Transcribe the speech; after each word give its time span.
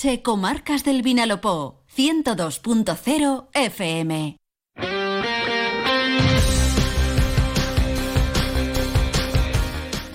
Che 0.00 0.22
Comarcas 0.22 0.82
del 0.82 1.02
Vinalopó 1.02 1.84
102.0 1.94 3.48
FM. 3.52 4.36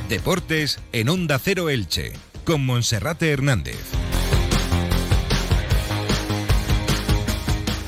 Deportes 0.10 0.80
en 0.92 1.10
Onda 1.10 1.38
Cero 1.38 1.70
Elche, 1.70 2.14
con 2.46 2.66
Monserrate 2.66 3.30
Hernández. 3.30 4.05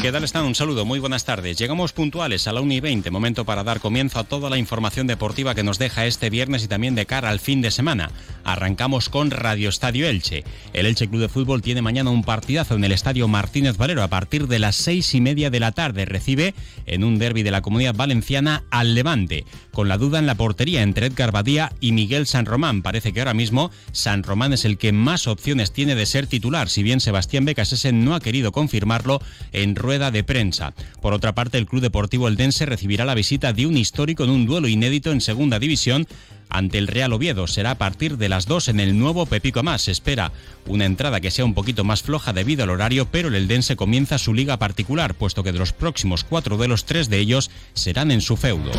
¿Qué 0.08 0.14
tal 0.14 0.24
están? 0.24 0.46
Un 0.46 0.56
saludo, 0.56 0.86
muy 0.86 1.00
buenas 1.00 1.26
tardes. 1.26 1.58
Llegamos 1.58 1.92
puntuales 1.92 2.48
a 2.48 2.54
la 2.54 2.62
1 2.62 2.76
y 2.76 2.80
20, 2.80 3.12
momento 3.12 3.44
para 3.44 3.66
dar 3.66 3.82
comienzo 3.82 4.20
a 4.20 4.24
toda 4.24 4.50
la 4.50 4.58
información 4.58 5.06
deportiva 5.06 5.54
que 5.54 5.64
nos 5.64 5.80
deja 5.80 6.06
este 6.06 6.30
viernes 6.30 6.64
y 6.64 6.70
también 6.70 6.96
de 6.96 7.06
cara 7.06 7.28
al 7.28 7.42
fin 7.42 7.62
de 7.62 7.72
semana. 7.72 8.12
Arrancamos 8.46 9.10
con 9.10 9.32
Radio 9.32 9.68
Estadio 9.68 10.08
Elche. 10.08 10.46
El 10.72 10.86
Elche 10.86 11.10
Club 11.10 11.20
de 11.20 11.28
Fútbol 11.28 11.62
tiene 11.62 11.82
mañana 11.82 12.10
un 12.10 12.24
partidazo 12.24 12.76
en 12.76 12.86
el 12.86 12.94
Estadio 12.94 13.28
Martínez 13.28 13.76
Valero 13.76 14.02
a 14.02 14.08
partir 14.08 14.48
de 14.48 14.60
las 14.60 14.78
seis 14.78 15.14
y 15.14 15.20
media 15.20 15.50
de 15.50 15.60
la 15.60 15.74
tarde. 15.74 16.06
Recibe 16.06 16.56
en 16.86 17.04
un 17.04 17.20
derby 17.20 17.44
de 17.44 17.52
la 17.52 17.62
Comunidad 17.62 17.94
Valenciana 17.94 18.64
al 18.72 18.96
Levante, 18.96 19.44
con 19.74 19.90
la 19.90 19.98
duda 19.98 20.20
en 20.20 20.26
la 20.26 20.36
portería 20.36 20.84
entre 20.84 21.08
Edgar 21.08 21.34
Badía 21.34 21.74
y 21.82 21.92
Miguel 21.92 22.28
San 22.28 22.46
Román. 22.46 22.82
Parece 22.82 23.12
que 23.12 23.20
ahora 23.20 23.34
mismo 23.34 23.72
San 23.92 24.24
Román 24.24 24.54
es 24.54 24.64
el 24.64 24.78
que 24.78 24.94
más 24.94 25.28
opciones 25.28 25.74
tiene 25.74 25.96
de 25.96 26.06
ser 26.06 26.28
titular, 26.28 26.70
si 26.70 26.82
bien 26.82 27.02
Sebastián 27.02 27.44
Becasese 27.44 27.92
no 27.92 28.16
ha 28.16 28.22
querido 28.22 28.54
confirmarlo 28.54 29.20
en 29.52 29.76
rueda 29.76 29.97
de 29.98 30.24
prensa. 30.24 30.74
Por 31.02 31.14
otra 31.14 31.34
parte, 31.34 31.58
el 31.58 31.66
Club 31.66 31.82
Deportivo 31.82 32.28
Eldense 32.28 32.66
recibirá 32.66 33.06
la 33.06 33.16
visita 33.16 33.54
de 33.54 33.66
un 33.66 33.78
histórico 33.78 34.24
en 34.24 34.30
un 34.30 34.46
duelo 34.46 34.68
inédito 34.68 35.12
en 35.12 35.22
Segunda 35.22 35.60
División 35.60 36.08
ante 36.50 36.78
el 36.78 36.88
Real 36.88 37.14
Oviedo. 37.14 37.48
Será 37.48 37.72
a 37.72 37.78
partir 37.78 38.18
de 38.18 38.30
las 38.30 38.46
2 38.46 38.70
en 38.70 38.80
el 38.80 38.98
nuevo 38.98 39.26
Pepico 39.26 39.64
Más. 39.64 39.84
Se 39.84 39.92
espera 39.92 40.32
una 40.66 40.86
entrada 40.86 41.20
que 41.20 41.32
sea 41.32 41.46
un 41.46 41.54
poquito 41.54 41.84
más 41.84 42.04
floja 42.04 42.34
debido 42.34 42.64
al 42.64 42.70
horario, 42.70 43.10
pero 43.12 43.28
el 43.28 43.36
Eldense 43.36 43.76
comienza 43.76 44.18
su 44.18 44.34
liga 44.34 44.58
particular, 44.58 45.16
puesto 45.16 45.44
que 45.44 45.52
de 45.52 45.60
los 45.60 45.74
próximos 45.74 46.24
cuatro 46.24 46.58
duelos, 46.58 46.86
tres 46.86 47.10
de 47.10 47.20
ellos 47.20 47.52
serán 47.74 48.12
en 48.12 48.22
su 48.22 48.38
feudo. 48.38 48.72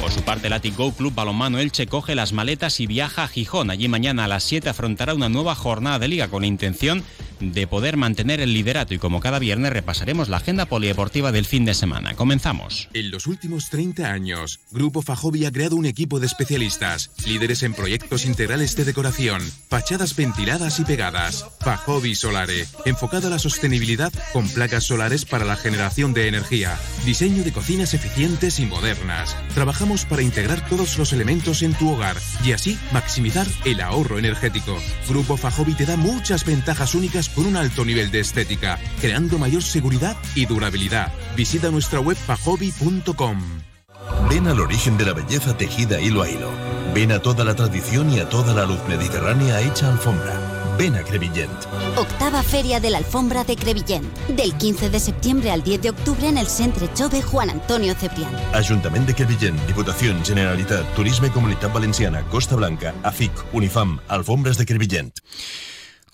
Por 0.00 0.12
su 0.12 0.20
parte, 0.22 0.48
el 0.48 0.52
Atic 0.52 0.76
Go 0.76 0.92
Club 0.92 1.14
Balonmano 1.14 1.58
Elche 1.58 1.86
coge 1.86 2.14
las 2.14 2.34
maletas 2.34 2.78
y 2.78 2.86
viaja 2.86 3.24
a 3.24 3.28
Gijón. 3.28 3.70
Allí 3.70 3.88
mañana 3.88 4.24
a 4.24 4.28
las 4.28 4.44
7 4.44 4.68
afrontará 4.68 5.14
una 5.14 5.30
nueva 5.30 5.54
jornada 5.54 5.98
de 5.98 6.08
liga 6.08 6.28
con 6.28 6.42
la 6.42 6.46
intención 6.46 7.02
de 7.40 7.66
poder 7.66 7.96
mantener 7.96 8.40
el 8.40 8.52
liderato 8.52 8.94
y 8.94 8.98
como 8.98 9.20
cada 9.20 9.38
viernes 9.38 9.72
repasaremos 9.72 10.28
la 10.28 10.38
agenda 10.38 10.66
polideportiva 10.66 11.32
del 11.32 11.46
fin 11.46 11.64
de 11.64 11.74
semana. 11.74 12.14
Comenzamos. 12.14 12.88
En 12.92 13.10
los 13.10 13.26
últimos 13.26 13.70
30 13.70 14.10
años, 14.10 14.60
Grupo 14.70 15.02
Fajobi 15.02 15.44
ha 15.44 15.52
creado 15.52 15.76
un 15.76 15.86
equipo 15.86 16.20
de 16.20 16.26
especialistas, 16.26 17.10
líderes 17.26 17.62
en 17.62 17.74
proyectos 17.74 18.24
integrales 18.24 18.76
de 18.76 18.84
decoración, 18.84 19.42
fachadas 19.68 20.16
ventiladas 20.16 20.80
y 20.80 20.84
pegadas. 20.84 21.46
Fajobi 21.60 22.14
Solare, 22.14 22.66
enfocado 22.84 23.28
a 23.28 23.30
la 23.30 23.38
sostenibilidad 23.38 24.12
con 24.32 24.48
placas 24.48 24.84
solares 24.84 25.24
para 25.24 25.44
la 25.44 25.56
generación 25.56 26.14
de 26.14 26.28
energía, 26.28 26.78
diseño 27.04 27.44
de 27.44 27.52
cocinas 27.52 27.94
eficientes 27.94 28.58
y 28.60 28.66
modernas. 28.66 29.36
Trabajamos 29.54 30.04
para 30.04 30.22
integrar 30.22 30.68
todos 30.68 30.98
los 30.98 31.12
elementos 31.12 31.62
en 31.62 31.74
tu 31.74 31.90
hogar 31.90 32.16
y 32.44 32.52
así 32.52 32.78
maximizar 32.92 33.46
el 33.64 33.80
ahorro 33.80 34.18
energético. 34.18 34.78
Grupo 35.08 35.36
Fajobi 35.36 35.74
te 35.74 35.86
da 35.86 35.96
muchas 35.96 36.44
ventajas 36.44 36.94
únicas 36.94 37.23
con 37.28 37.46
un 37.46 37.56
alto 37.56 37.84
nivel 37.84 38.10
de 38.10 38.20
estética, 38.20 38.78
creando 39.00 39.38
mayor 39.38 39.62
seguridad 39.62 40.16
y 40.34 40.46
durabilidad. 40.46 41.12
Visita 41.36 41.70
nuestra 41.70 42.00
web 42.00 42.16
fajobi.com. 42.16 43.42
Ven 44.28 44.48
al 44.48 44.60
origen 44.60 44.96
de 44.96 45.06
la 45.06 45.12
belleza 45.12 45.56
tejida 45.56 46.00
hilo 46.00 46.22
a 46.22 46.28
hilo. 46.28 46.50
Ven 46.94 47.12
a 47.12 47.20
toda 47.20 47.44
la 47.44 47.54
tradición 47.54 48.12
y 48.12 48.20
a 48.20 48.28
toda 48.28 48.54
la 48.54 48.64
luz 48.64 48.80
mediterránea 48.88 49.60
hecha 49.60 49.90
alfombra. 49.90 50.38
Ven 50.78 50.96
a 50.96 51.04
Crevillent. 51.04 51.52
Octava 51.96 52.42
Feria 52.42 52.80
de 52.80 52.90
la 52.90 52.98
Alfombra 52.98 53.44
de 53.44 53.54
Crevillent. 53.54 54.04
Del 54.28 54.54
15 54.54 54.90
de 54.90 54.98
septiembre 54.98 55.50
al 55.52 55.62
10 55.62 55.82
de 55.82 55.90
octubre 55.90 56.28
en 56.28 56.36
el 56.36 56.48
Centre 56.48 56.92
Chove 56.94 57.22
Juan 57.22 57.50
Antonio 57.50 57.94
Ceprián. 57.94 58.34
Ayuntamiento 58.52 59.08
de 59.08 59.14
Crevillent, 59.14 59.60
Diputación, 59.66 60.24
Generalitat, 60.24 60.84
Turisme 60.94 61.28
y 61.28 61.30
Comunidad 61.30 61.72
Valenciana, 61.72 62.22
Costa 62.28 62.56
Blanca, 62.56 62.92
AFIC, 63.04 63.32
Unifam, 63.52 64.00
Alfombras 64.08 64.58
de 64.58 64.66
Crevillent. 64.66 65.14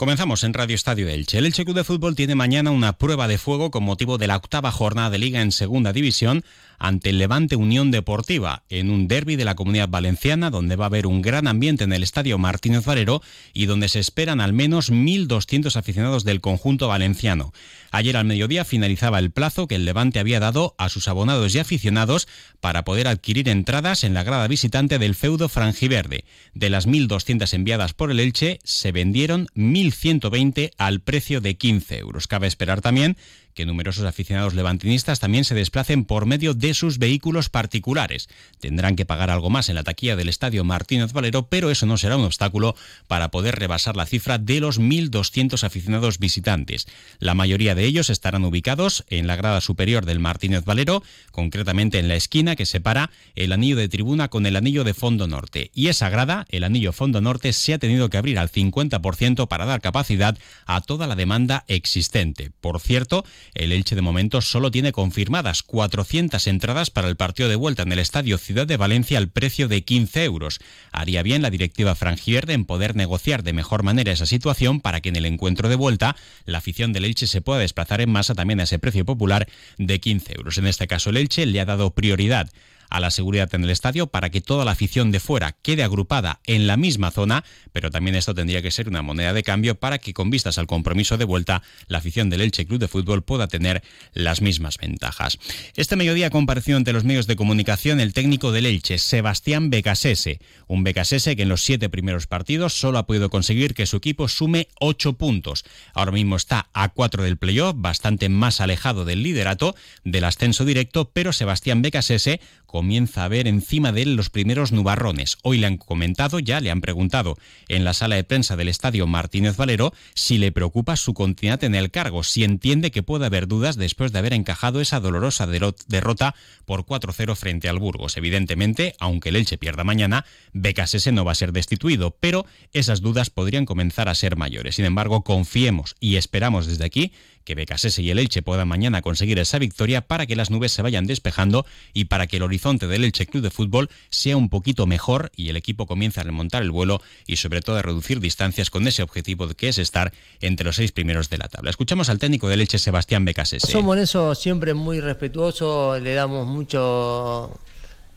Comenzamos 0.00 0.44
en 0.44 0.54
Radio 0.54 0.76
Estadio 0.76 1.10
Elche. 1.10 1.36
El 1.36 1.44
Elche 1.44 1.66
Club 1.66 1.76
de 1.76 1.84
Fútbol 1.84 2.14
tiene 2.14 2.34
mañana 2.34 2.70
una 2.70 2.94
prueba 2.94 3.28
de 3.28 3.36
fuego 3.36 3.70
con 3.70 3.82
motivo 3.82 4.16
de 4.16 4.28
la 4.28 4.36
octava 4.36 4.72
jornada 4.72 5.10
de 5.10 5.18
liga 5.18 5.42
en 5.42 5.52
Segunda 5.52 5.92
División 5.92 6.42
ante 6.80 7.10
el 7.10 7.18
Levante 7.18 7.54
Unión 7.54 7.92
Deportiva 7.92 8.64
en 8.70 8.90
un 8.90 9.06
derby 9.06 9.36
de 9.36 9.44
la 9.44 9.54
Comunidad 9.54 9.88
Valenciana 9.88 10.50
donde 10.50 10.74
va 10.74 10.86
a 10.86 10.88
haber 10.88 11.06
un 11.06 11.22
gran 11.22 11.46
ambiente 11.46 11.84
en 11.84 11.92
el 11.92 12.02
Estadio 12.02 12.38
Martínez 12.38 12.84
Valero 12.84 13.22
y 13.52 13.66
donde 13.66 13.88
se 13.88 14.00
esperan 14.00 14.40
al 14.40 14.54
menos 14.54 14.90
1.200 14.90 15.76
aficionados 15.76 16.24
del 16.24 16.40
conjunto 16.40 16.88
valenciano. 16.88 17.52
Ayer 17.92 18.16
al 18.16 18.24
mediodía 18.24 18.64
finalizaba 18.64 19.18
el 19.18 19.30
plazo 19.30 19.68
que 19.68 19.74
el 19.74 19.84
Levante 19.84 20.20
había 20.20 20.40
dado 20.40 20.74
a 20.78 20.88
sus 20.88 21.06
abonados 21.06 21.54
y 21.54 21.58
aficionados 21.58 22.26
para 22.60 22.84
poder 22.84 23.08
adquirir 23.08 23.48
entradas 23.48 24.02
en 24.02 24.14
la 24.14 24.22
grada 24.22 24.48
visitante 24.48 24.98
del 24.98 25.14
feudo 25.14 25.48
franjiverde. 25.48 26.24
De 26.54 26.70
las 26.70 26.88
1.200 26.88 27.52
enviadas 27.52 27.92
por 27.92 28.10
el 28.10 28.20
Elche, 28.20 28.58
se 28.64 28.90
vendieron 28.90 29.48
1.120 29.54 30.70
al 30.78 31.00
precio 31.00 31.42
de 31.42 31.56
15 31.56 31.98
euros. 31.98 32.26
Cabe 32.26 32.46
esperar 32.46 32.80
también 32.80 33.18
que 33.54 33.66
numerosos 33.66 34.04
aficionados 34.04 34.54
levantinistas 34.54 35.20
también 35.20 35.44
se 35.44 35.54
desplacen 35.54 36.04
por 36.04 36.26
medio 36.26 36.54
de 36.54 36.74
sus 36.74 36.98
vehículos 36.98 37.48
particulares. 37.48 38.28
Tendrán 38.60 38.96
que 38.96 39.06
pagar 39.06 39.30
algo 39.30 39.50
más 39.50 39.68
en 39.68 39.74
la 39.74 39.84
taquilla 39.84 40.16
del 40.16 40.28
Estadio 40.28 40.64
Martínez 40.64 41.12
Valero, 41.12 41.46
pero 41.48 41.70
eso 41.70 41.86
no 41.86 41.96
será 41.96 42.16
un 42.16 42.24
obstáculo 42.24 42.74
para 43.06 43.30
poder 43.30 43.56
rebasar 43.56 43.96
la 43.96 44.06
cifra 44.06 44.38
de 44.38 44.60
los 44.60 44.80
1.200 44.80 45.62
aficionados 45.64 46.18
visitantes. 46.18 46.86
La 47.18 47.34
mayoría 47.34 47.74
de 47.74 47.84
ellos 47.84 48.10
estarán 48.10 48.44
ubicados 48.44 49.04
en 49.08 49.26
la 49.26 49.36
grada 49.36 49.60
superior 49.60 50.06
del 50.06 50.20
Martínez 50.20 50.64
Valero, 50.64 51.02
concretamente 51.30 51.98
en 51.98 52.08
la 52.08 52.16
esquina 52.16 52.56
que 52.56 52.66
separa 52.66 53.10
el 53.34 53.52
anillo 53.52 53.76
de 53.76 53.88
tribuna 53.88 54.28
con 54.28 54.46
el 54.46 54.56
anillo 54.56 54.84
de 54.84 54.94
fondo 54.94 55.26
norte. 55.26 55.70
Y 55.74 55.88
esa 55.88 56.08
grada, 56.08 56.46
el 56.50 56.64
anillo 56.64 56.92
fondo 56.92 57.20
norte, 57.20 57.52
se 57.52 57.74
ha 57.74 57.78
tenido 57.78 58.10
que 58.10 58.18
abrir 58.18 58.38
al 58.38 58.50
50% 58.50 59.48
para 59.48 59.66
dar 59.66 59.80
capacidad 59.80 60.36
a 60.66 60.80
toda 60.80 61.06
la 61.06 61.16
demanda 61.16 61.64
existente. 61.68 62.50
Por 62.60 62.80
cierto, 62.80 63.24
el 63.54 63.72
Elche 63.72 63.94
de 63.94 64.02
momento 64.02 64.40
solo 64.40 64.70
tiene 64.70 64.92
confirmadas 64.92 65.62
400 65.62 66.46
entradas 66.46 66.90
para 66.90 67.08
el 67.08 67.16
partido 67.16 67.48
de 67.48 67.56
vuelta 67.56 67.82
en 67.82 67.92
el 67.92 67.98
Estadio 67.98 68.38
Ciudad 68.38 68.66
de 68.66 68.76
Valencia 68.76 69.18
al 69.18 69.28
precio 69.28 69.68
de 69.68 69.82
15 69.82 70.24
euros. 70.24 70.58
Haría 70.92 71.22
bien 71.22 71.42
la 71.42 71.50
directiva 71.50 71.94
franjierde 71.94 72.52
en 72.52 72.64
poder 72.64 72.96
negociar 72.96 73.42
de 73.42 73.52
mejor 73.52 73.82
manera 73.82 74.12
esa 74.12 74.26
situación 74.26 74.80
para 74.80 75.00
que 75.00 75.08
en 75.08 75.16
el 75.16 75.26
encuentro 75.26 75.68
de 75.68 75.76
vuelta 75.76 76.16
la 76.44 76.58
afición 76.58 76.92
del 76.92 77.04
Elche 77.04 77.26
se 77.26 77.40
pueda 77.40 77.60
desplazar 77.60 78.00
en 78.00 78.10
masa 78.10 78.34
también 78.34 78.60
a 78.60 78.64
ese 78.64 78.78
precio 78.78 79.04
popular 79.04 79.46
de 79.78 80.00
15 80.00 80.34
euros. 80.36 80.58
En 80.58 80.66
este 80.66 80.86
caso 80.86 81.10
el 81.10 81.16
Elche 81.16 81.46
le 81.46 81.60
ha 81.60 81.64
dado 81.64 81.90
prioridad 81.90 82.50
a 82.90 83.00
la 83.00 83.10
seguridad 83.10 83.54
en 83.54 83.64
el 83.64 83.70
estadio 83.70 84.08
para 84.08 84.30
que 84.30 84.40
toda 84.40 84.64
la 84.64 84.72
afición 84.72 85.10
de 85.12 85.20
fuera 85.20 85.56
quede 85.62 85.82
agrupada 85.82 86.40
en 86.44 86.66
la 86.66 86.76
misma 86.76 87.10
zona, 87.10 87.44
pero 87.72 87.90
también 87.90 88.16
esto 88.16 88.34
tendría 88.34 88.62
que 88.62 88.70
ser 88.70 88.88
una 88.88 89.02
moneda 89.02 89.32
de 89.32 89.42
cambio 89.42 89.76
para 89.76 89.98
que 89.98 90.12
con 90.12 90.30
vistas 90.30 90.58
al 90.58 90.66
compromiso 90.66 91.16
de 91.16 91.24
vuelta 91.24 91.62
la 91.86 91.98
afición 91.98 92.30
del 92.30 92.40
Elche 92.40 92.66
Club 92.66 92.80
de 92.80 92.88
Fútbol 92.88 93.22
pueda 93.22 93.48
tener 93.48 93.82
las 94.12 94.42
mismas 94.42 94.78
ventajas. 94.78 95.38
Este 95.76 95.96
mediodía 95.96 96.30
compareció 96.30 96.76
ante 96.76 96.92
los 96.92 97.04
medios 97.04 97.26
de 97.26 97.36
comunicación 97.36 98.00
el 98.00 98.12
técnico 98.12 98.52
del 98.52 98.66
Elche, 98.66 98.98
Sebastián 98.98 99.70
Becasese, 99.70 100.40
un 100.66 100.84
Becasese 100.84 101.36
que 101.36 101.42
en 101.42 101.48
los 101.48 101.62
siete 101.62 101.88
primeros 101.88 102.26
partidos 102.26 102.74
solo 102.74 102.98
ha 102.98 103.06
podido 103.06 103.30
conseguir 103.30 103.74
que 103.74 103.86
su 103.86 103.96
equipo 103.96 104.28
sume 104.28 104.68
ocho 104.80 105.14
puntos. 105.14 105.64
Ahora 105.94 106.12
mismo 106.12 106.36
está 106.36 106.68
a 106.72 106.88
cuatro 106.88 107.22
del 107.22 107.36
playoff, 107.36 107.74
bastante 107.76 108.28
más 108.28 108.60
alejado 108.60 109.04
del 109.04 109.22
liderato, 109.22 109.74
del 110.04 110.24
ascenso 110.24 110.64
directo, 110.64 111.10
pero 111.12 111.32
Sebastián 111.32 111.82
Becasese 111.82 112.40
comienza 112.70 113.24
a 113.24 113.28
ver 113.28 113.48
encima 113.48 113.90
de 113.90 114.02
él 114.02 114.14
los 114.14 114.30
primeros 114.30 114.70
nubarrones. 114.70 115.38
Hoy 115.42 115.58
le 115.58 115.66
han 115.66 115.76
comentado, 115.76 116.38
ya 116.38 116.60
le 116.60 116.70
han 116.70 116.80
preguntado 116.80 117.36
en 117.66 117.82
la 117.82 117.94
sala 117.94 118.14
de 118.14 118.22
prensa 118.22 118.54
del 118.54 118.68
estadio 118.68 119.08
Martínez 119.08 119.56
Valero 119.56 119.92
si 120.14 120.38
le 120.38 120.52
preocupa 120.52 120.94
su 120.94 121.12
continuidad 121.12 121.64
en 121.64 121.74
el 121.74 121.90
cargo, 121.90 122.22
si 122.22 122.44
entiende 122.44 122.92
que 122.92 123.02
puede 123.02 123.26
haber 123.26 123.48
dudas 123.48 123.74
después 123.74 124.12
de 124.12 124.20
haber 124.20 124.34
encajado 124.34 124.80
esa 124.80 125.00
dolorosa 125.00 125.48
derrota 125.48 126.36
por 126.64 126.84
4-0 126.84 127.34
frente 127.34 127.68
al 127.68 127.80
Burgos. 127.80 128.16
Evidentemente, 128.16 128.94
aunque 129.00 129.30
el 129.30 129.36
Elche 129.36 129.58
pierda 129.58 129.82
mañana, 129.82 130.24
Becasese 130.52 131.10
no 131.10 131.24
va 131.24 131.32
a 131.32 131.34
ser 131.34 131.50
destituido, 131.50 132.16
pero 132.20 132.46
esas 132.72 133.00
dudas 133.00 133.30
podrían 133.30 133.66
comenzar 133.66 134.08
a 134.08 134.14
ser 134.14 134.36
mayores. 134.36 134.76
Sin 134.76 134.84
embargo, 134.84 135.24
confiemos 135.24 135.96
y 135.98 136.14
esperamos 136.14 136.68
desde 136.68 136.84
aquí 136.84 137.12
que 137.44 137.54
Becasese 137.54 138.02
y 138.02 138.10
el 138.10 138.18
Elche 138.18 138.42
puedan 138.42 138.68
mañana 138.68 139.02
conseguir 139.02 139.38
esa 139.38 139.58
victoria 139.58 140.02
para 140.02 140.26
que 140.26 140.36
las 140.36 140.50
nubes 140.50 140.72
se 140.72 140.82
vayan 140.82 141.06
despejando 141.06 141.66
y 141.92 142.04
para 142.04 142.26
que 142.26 142.36
el 142.36 142.42
horizonte 142.42 142.59
del 142.60 143.04
Elche 143.04 143.26
Club 143.26 143.42
de 143.42 143.50
Fútbol 143.50 143.88
sea 144.10 144.36
un 144.36 144.50
poquito 144.50 144.86
mejor 144.86 145.32
y 145.34 145.48
el 145.48 145.56
equipo 145.56 145.86
comience 145.86 146.20
a 146.20 146.24
remontar 146.24 146.62
el 146.62 146.70
vuelo 146.70 147.00
y 147.26 147.36
sobre 147.36 147.62
todo 147.62 147.76
a 147.76 147.82
reducir 147.82 148.20
distancias 148.20 148.68
con 148.68 148.86
ese 148.86 149.02
objetivo 149.02 149.48
que 149.48 149.68
es 149.68 149.78
estar 149.78 150.12
entre 150.42 150.66
los 150.66 150.76
seis 150.76 150.92
primeros 150.92 151.30
de 151.30 151.38
la 151.38 151.48
tabla. 151.48 151.70
Escuchamos 151.70 152.10
al 152.10 152.18
técnico 152.18 152.48
del 152.48 152.60
Elche, 152.60 152.78
Sebastián 152.78 153.24
Becasese. 153.24 153.66
Somos 153.66 153.96
en 153.96 154.02
eso 154.02 154.34
siempre 154.34 154.74
muy 154.74 155.00
respetuosos, 155.00 156.02
le 156.02 156.12
damos 156.12 156.46
mucho 156.46 157.58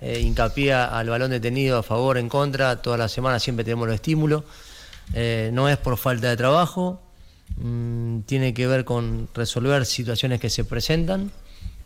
eh, 0.02 0.20
hincapié 0.20 0.74
al 0.74 1.08
balón 1.08 1.32
detenido 1.32 1.78
a 1.78 1.84
favor, 1.84 2.18
en 2.18 2.28
contra, 2.28 2.82
toda 2.82 2.98
la 2.98 3.08
semana 3.08 3.40
siempre 3.40 3.64
tenemos 3.64 3.88
los 3.88 3.96
estímulos. 3.96 4.44
Eh, 5.14 5.52
no 5.54 5.70
es 5.70 5.78
por 5.78 5.98
falta 5.98 6.30
de 6.30 6.36
trabajo, 6.36 7.02
mm, 7.58 8.22
tiene 8.22 8.54
que 8.54 8.68
ver 8.68 8.84
con 8.84 9.30
resolver 9.34 9.86
situaciones 9.86 10.42
que 10.42 10.50
se 10.50 10.66
presentan 10.66 11.32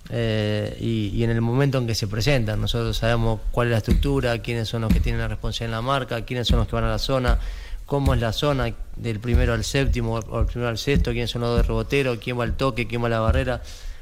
eh, 0.09 0.77
y, 0.80 1.24
en 1.24 1.31
el 1.31 1.42
momento 1.42 1.77
en 1.77 1.88
que 1.88 1.95
se 1.95 2.07
presentan. 2.07 2.62
Nosotros 2.62 2.98
sabemos 2.98 3.42
cuál 3.51 3.68
es 3.68 3.71
la 3.71 3.77
estructura, 3.77 4.38
quiénes 4.39 4.69
son 4.69 4.81
los 4.81 4.94
que 4.94 5.00
tienen 5.00 5.21
la 5.21 5.27
responsabilidad 5.27 5.80
en 5.80 5.86
la 5.86 5.92
marca, 5.92 6.25
quiénes 6.25 6.48
son 6.48 6.59
los 6.59 6.68
que 6.68 6.75
van 6.75 6.86
a 6.86 6.89
la 6.89 7.00
zona, 7.00 7.39
cómo 7.86 8.13
es 8.13 8.21
la 8.21 8.31
zona 8.33 8.74
del 8.95 9.19
primero 9.19 9.54
al 9.54 9.63
séptimo 9.63 10.15
o 10.15 10.38
del 10.38 10.45
primero 10.45 10.69
al 10.69 10.77
sexto, 10.77 11.12
quiénes 11.12 11.31
son 11.31 11.42
los 11.42 11.57
de 11.57 11.63
rebotero, 11.63 12.19
quién 12.19 12.39
va 12.39 12.44
al 12.44 12.56
toque, 12.56 12.88
quién 12.88 13.01
va 13.04 13.07
a 13.07 13.09
la 13.09 13.19
barrera, 13.19 13.62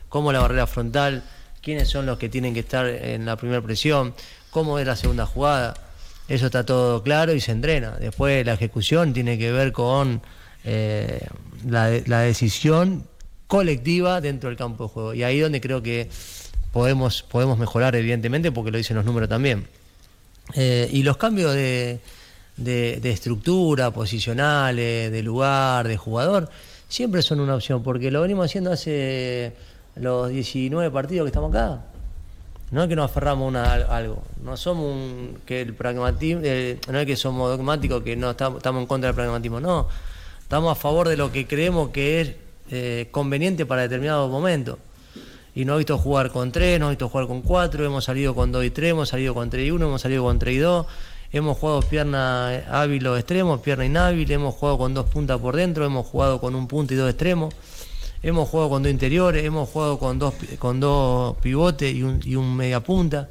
cómo 0.09 0.31
la 0.31 0.39
barrera 0.39 0.67
frontal, 0.67 1.23
quiénes 1.61 1.89
son 1.89 2.05
los 2.05 2.17
que 2.17 2.29
tienen 2.29 2.53
que 2.53 2.59
estar 2.59 2.85
en 2.85 3.25
la 3.25 3.35
primera 3.37 3.61
presión, 3.61 4.13
cómo 4.51 4.77
es 4.77 4.85
la 4.85 4.95
segunda 4.95 5.25
jugada. 5.25 5.73
Eso 6.27 6.47
está 6.47 6.65
todo 6.65 7.03
claro 7.03 7.33
y 7.33 7.41
se 7.41 7.51
entrena. 7.51 7.91
Después 7.91 8.45
la 8.45 8.53
ejecución 8.53 9.13
tiene 9.13 9.37
que 9.37 9.51
ver 9.51 9.71
con 9.71 10.21
eh, 10.63 11.27
la, 11.67 11.91
la 12.05 12.21
decisión 12.21 13.05
colectiva 13.47 14.21
dentro 14.21 14.49
del 14.49 14.57
campo 14.57 14.85
de 14.85 14.89
juego. 14.89 15.13
Y 15.13 15.23
ahí 15.23 15.39
donde 15.39 15.61
creo 15.61 15.81
que 15.81 16.09
podemos, 16.71 17.23
podemos 17.23 17.57
mejorar, 17.57 17.95
evidentemente, 17.95 18.51
porque 18.51 18.71
lo 18.71 18.77
dicen 18.77 18.97
los 18.97 19.05
números 19.05 19.29
también. 19.29 19.67
Eh, 20.53 20.89
y 20.91 21.03
los 21.03 21.17
cambios 21.17 21.53
de, 21.53 21.99
de, 22.57 23.11
estructura, 23.11 23.91
posicionales, 23.91 25.11
de 25.11 25.23
lugar, 25.23 25.87
de 25.87 25.97
jugador, 25.97 26.49
siempre 26.87 27.21
son 27.21 27.39
una 27.39 27.55
opción, 27.55 27.83
porque 27.83 28.11
lo 28.11 28.21
venimos 28.21 28.45
haciendo 28.45 28.71
hace 28.71 29.53
los 29.95 30.29
19 30.29 30.91
partidos 30.91 31.25
que 31.25 31.29
estamos 31.29 31.49
acá. 31.51 31.85
No 32.71 32.83
es 32.83 32.89
que 32.89 32.95
nos 32.95 33.11
aferramos 33.11 33.53
a 33.55 33.73
algo, 33.95 34.23
no 34.43 34.57
somos 34.57 34.85
un, 34.85 35.37
que 35.45 35.61
el 35.61 35.75
pragmatismo, 35.75 36.41
eh, 36.43 36.79
no 36.91 36.99
es 36.99 37.05
que 37.05 37.15
somos 37.15 37.49
dogmáticos, 37.55 38.01
que 38.03 38.15
no 38.15 38.31
estamos, 38.31 38.57
estamos 38.57 38.81
en 38.81 38.87
contra 38.87 39.07
del 39.07 39.15
pragmatismo, 39.15 39.59
no, 39.59 39.87
estamos 40.41 40.71
a 40.71 40.75
favor 40.75 41.07
de 41.07 41.15
lo 41.15 41.31
que 41.31 41.45
creemos 41.45 41.91
que 41.91 42.21
es 42.21 42.35
eh, 42.69 43.07
conveniente 43.11 43.65
para 43.65 43.83
determinado 43.83 44.27
momento. 44.27 44.79
Y 45.53 45.63
no 45.63 45.75
he 45.75 45.77
visto 45.77 45.97
jugar 45.97 46.31
con 46.31 46.51
tres, 46.51 46.79
no 46.79 46.87
he 46.87 46.89
visto 46.91 47.07
jugar 47.07 47.27
con 47.27 47.41
cuatro, 47.41 47.85
hemos 47.85 48.03
salido 48.03 48.35
con 48.35 48.51
dos 48.51 48.65
y 48.65 48.71
tres, 48.71 48.91
hemos 48.91 49.09
salido 49.09 49.33
con 49.33 49.49
tres 49.49 49.67
y 49.67 49.71
uno, 49.71 49.87
hemos 49.87 50.01
salido 50.01 50.23
con 50.23 50.37
tres 50.37 50.55
y 50.55 50.57
dos, 50.57 50.85
hemos 51.31 51.57
jugado 51.57 51.81
pierna 51.81 52.65
hábil 52.69 53.07
o 53.07 53.15
extremo, 53.15 53.61
pierna 53.61 53.85
inhábil, 53.85 54.29
hemos 54.31 54.55
jugado 54.55 54.77
con 54.77 54.93
dos 54.93 55.05
puntas 55.05 55.39
por 55.39 55.55
dentro, 55.55 55.85
hemos 55.85 56.05
jugado 56.07 56.41
con 56.41 56.55
un 56.55 56.67
punto 56.67 56.93
y 56.93 56.97
dos 56.97 57.09
extremos, 57.09 57.53
hemos 58.21 58.49
jugado 58.49 58.69
con 58.69 58.83
dos 58.83 58.91
interiores, 58.91 59.45
hemos 59.45 59.69
jugado 59.69 59.97
con 59.97 60.19
dos, 60.19 60.33
con 60.59 60.81
dos 60.81 61.37
pivotes 61.37 61.93
y 61.95 62.03
un, 62.03 62.19
y 62.23 62.35
un 62.35 62.55
media 62.55 62.81
punta. 62.81 63.29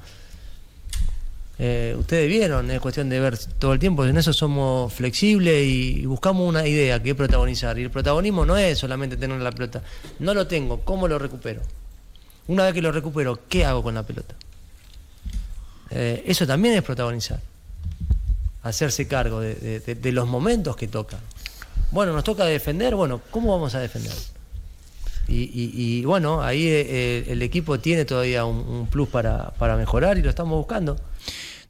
Eh, 1.59 1.95
ustedes 1.97 2.29
vieron, 2.29 2.71
es 2.71 2.81
cuestión 2.81 3.09
de 3.09 3.21
ver 3.21 3.39
todo 3.59 3.73
el 3.73 3.79
tiempo, 3.79 4.05
en 4.05 4.17
eso 4.17 4.33
somos 4.33 4.93
flexibles 4.93 5.65
y, 5.65 6.05
buscamos 6.05 6.49
una 6.49 6.67
idea 6.67 7.03
que 7.03 7.11
es 7.11 7.17
protagonizar. 7.17 7.79
Y 7.79 7.83
el 7.83 7.91
protagonismo 7.91 8.45
no 8.45 8.57
es 8.57 8.79
solamente 8.79 9.17
tener 9.17 9.41
la 9.41 9.53
pelota. 9.53 9.83
No 10.19 10.35
lo 10.35 10.47
tengo, 10.47 10.81
¿cómo 10.81 11.07
lo 11.07 11.19
recupero? 11.19 11.63
Una 12.49 12.65
vez 12.65 12.75
que 12.75 12.83
lo 12.83 12.93
recupero, 12.93 13.39
¿qué 13.49 13.65
hago 13.65 13.83
con 13.83 13.95
la 13.95 14.03
pelota? 14.03 14.35
Eh, 15.91 16.25
eso 16.27 16.47
también 16.47 16.75
es 16.75 16.83
protagonizar. 16.83 17.41
Hacerse 18.63 19.07
cargo 19.07 19.41
de, 19.41 20.13
los 20.13 20.27
momentos 20.27 20.77
que 20.77 20.89
tocan. 20.89 21.21
Bueno, 21.91 22.13
nos 22.13 22.25
toca 22.25 22.45
defender, 22.45 22.95
bueno, 22.95 23.21
¿cómo 23.31 23.53
vamos 23.53 23.75
a 23.75 23.81
defender? 23.81 24.13
Y, 25.29 26.05
bueno, 26.05 26.43
ahí 26.43 26.67
eh, 26.67 27.25
el 27.29 27.41
equipo 27.43 27.79
tiene 27.79 28.05
todavía 28.05 28.45
un, 28.45 28.89
plus 28.89 29.09
para 29.09 29.77
mejorar 29.77 30.19
y 30.19 30.23
lo 30.23 30.31
estamos 30.31 30.57
buscando. 30.59 30.97